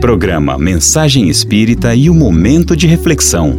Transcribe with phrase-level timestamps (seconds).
[0.00, 3.58] Programa Mensagem Espírita e o Momento de Reflexão.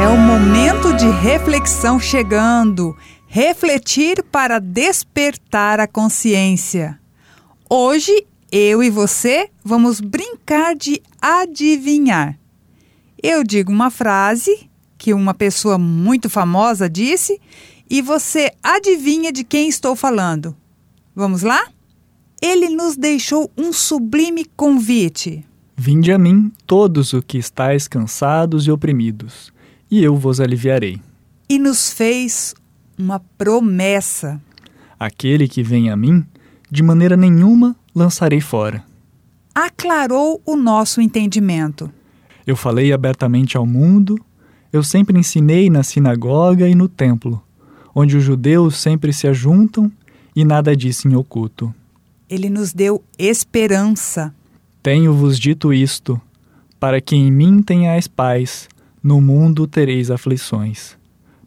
[0.00, 2.96] É o momento de reflexão chegando.
[3.26, 7.00] Refletir para despertar a consciência.
[7.68, 12.38] Hoje, eu e você vamos brincar de adivinhar.
[13.20, 17.40] Eu digo uma frase que uma pessoa muito famosa disse
[17.90, 20.56] e você adivinha de quem estou falando.
[21.12, 21.74] Vamos lá?
[22.44, 25.46] Ele nos deixou um sublime convite.
[25.74, 29.50] Vinde a mim, todos os que estáis cansados e oprimidos,
[29.90, 31.00] e eu vos aliviarei.
[31.48, 32.54] E nos fez
[32.98, 34.38] uma promessa.
[35.00, 36.22] Aquele que vem a mim,
[36.70, 38.84] de maneira nenhuma lançarei fora.
[39.54, 41.90] Aclarou o nosso entendimento.
[42.46, 44.22] Eu falei abertamente ao mundo,
[44.70, 47.42] eu sempre ensinei na sinagoga e no templo,
[47.94, 49.90] onde os judeus sempre se ajuntam
[50.36, 51.74] e nada disse em oculto.
[52.28, 54.34] Ele nos deu esperança.
[54.82, 56.20] Tenho-vos dito isto,
[56.80, 58.68] para que em mim tenhais paz,
[59.02, 60.96] no mundo tereis aflições.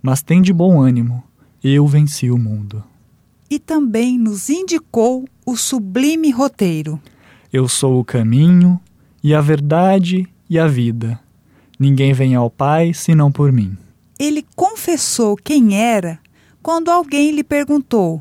[0.01, 1.23] Mas tende bom ânimo,
[1.63, 2.83] eu venci o mundo.
[3.49, 7.01] E também nos indicou o sublime roteiro.
[7.51, 8.79] Eu sou o caminho,
[9.23, 11.19] e a verdade e a vida.
[11.79, 13.77] Ninguém vem ao Pai senão por mim.
[14.19, 16.19] Ele confessou quem era
[16.61, 18.19] quando alguém lhe perguntou: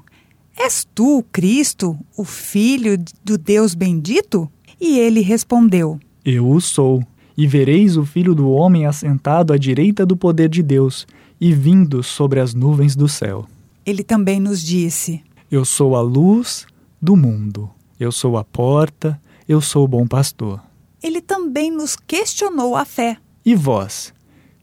[0.58, 4.50] És tu, Cristo, o Filho do Deus bendito?
[4.80, 7.02] E ele respondeu: Eu o sou.
[7.36, 11.06] E vereis o Filho do Homem assentado à direita do poder de Deus
[11.38, 13.46] e vindo sobre as nuvens do céu.
[13.84, 16.66] Ele também nos disse: Eu sou a luz
[17.00, 17.70] do mundo.
[18.00, 19.20] Eu sou a porta.
[19.46, 20.60] Eu sou o bom pastor.
[21.02, 23.18] Ele também nos questionou a fé.
[23.44, 24.12] E vós,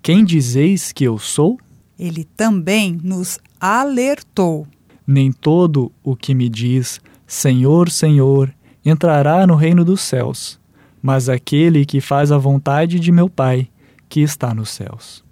[0.01, 1.57] quem dizeis que eu sou?
[1.97, 4.67] Ele também nos alertou.
[5.05, 8.53] Nem todo o que me diz Senhor, Senhor
[8.85, 10.59] entrará no reino dos céus,
[11.01, 13.69] mas aquele que faz a vontade de meu Pai,
[14.07, 15.23] que está nos céus.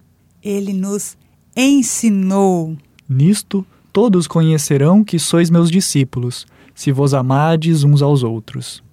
[0.42, 1.18] Ele nos
[1.56, 2.76] ensinou.
[3.08, 8.84] Nisto todos conhecerão que sois meus discípulos, se vos amardes uns aos outros.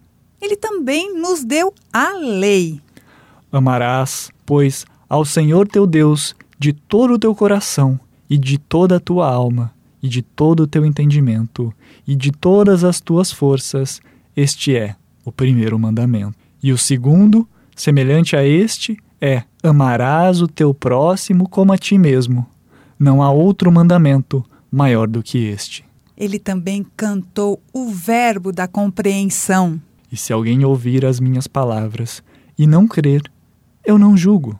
[0.41, 2.81] Ele também nos deu a lei.
[3.51, 7.99] Amarás, pois, ao Senhor teu Deus de todo o teu coração
[8.29, 9.73] e de toda a tua alma
[10.03, 11.73] e de todo o teu entendimento
[12.07, 14.01] e de todas as tuas forças.
[14.37, 16.35] Este é o primeiro mandamento.
[16.63, 22.47] E o segundo, semelhante a este, é: amarás o teu próximo como a ti mesmo.
[22.99, 25.85] Não há outro mandamento maior do que este.
[26.17, 29.81] Ele também cantou o verbo da compreensão.
[30.11, 32.23] E se alguém ouvir as minhas palavras
[32.59, 33.23] e não crer,
[33.85, 34.59] eu não julgo,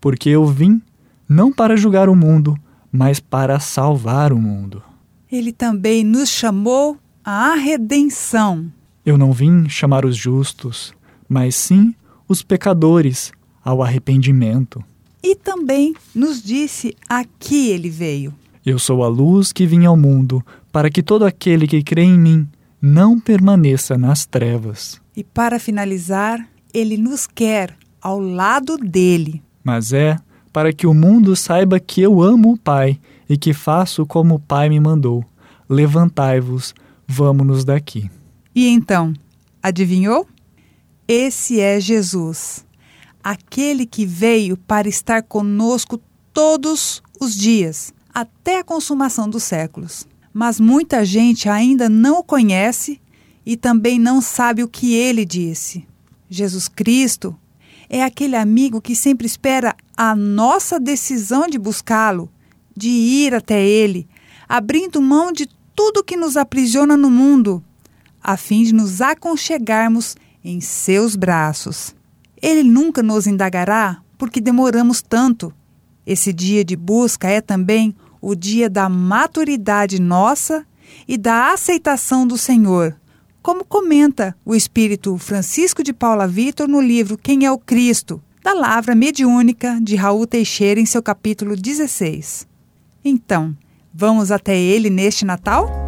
[0.00, 0.80] porque eu vim
[1.28, 2.56] não para julgar o mundo,
[2.92, 4.82] mas para salvar o mundo.
[5.30, 8.70] Ele também nos chamou à redenção.
[9.04, 10.92] Eu não vim chamar os justos,
[11.28, 11.94] mas sim
[12.28, 13.32] os pecadores
[13.64, 14.84] ao arrependimento.
[15.22, 18.34] E também nos disse a que ele veio.
[18.64, 22.18] Eu sou a luz que vim ao mundo, para que todo aquele que crê em
[22.18, 22.48] mim
[22.80, 25.00] não permaneça nas trevas.
[25.16, 29.42] E para finalizar, ele nos quer ao lado dele.
[29.62, 30.16] Mas é
[30.52, 34.40] para que o mundo saiba que eu amo o Pai e que faço como o
[34.40, 35.24] Pai me mandou.
[35.68, 36.74] Levantai-vos,
[37.06, 38.10] vamos-nos daqui.
[38.54, 39.14] E então,
[39.62, 40.26] adivinhou?
[41.06, 42.64] Esse é Jesus,
[43.22, 46.00] aquele que veio para estar conosco
[46.32, 50.06] todos os dias, até a consumação dos séculos.
[50.32, 53.00] Mas muita gente ainda não o conhece
[53.44, 55.84] e também não sabe o que ele disse.
[56.28, 57.36] Jesus Cristo
[57.88, 62.32] é aquele amigo que sempre espera a nossa decisão de buscá-lo,
[62.74, 64.08] de ir até ele,
[64.48, 65.46] abrindo mão de
[65.76, 67.62] tudo que nos aprisiona no mundo,
[68.22, 71.94] a fim de nos aconchegarmos em seus braços.
[72.40, 75.52] Ele nunca nos indagará porque demoramos tanto.
[76.06, 80.66] Esse dia de busca é também o dia da maturidade nossa
[81.06, 82.98] e da aceitação do Senhor,
[83.42, 88.54] como comenta o espírito Francisco de Paula Vitor no livro Quem é o Cristo, da
[88.54, 92.46] Lavra Mediúnica de Raul Teixeira, em seu capítulo 16.
[93.04, 93.56] Então,
[93.92, 95.79] vamos até ele neste Natal?